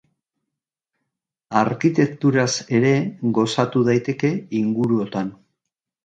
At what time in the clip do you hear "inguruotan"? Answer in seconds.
4.61-5.29